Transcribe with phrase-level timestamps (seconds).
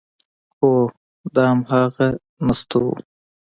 [0.57, 0.71] هو،
[1.33, 2.07] دا همغه
[2.45, 2.93] نستوه و…